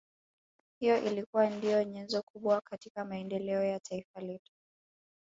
[0.79, 4.51] Hiyo ilikuwa ndiyo nyenzo kubwa katika maendeleo ya Taifa letu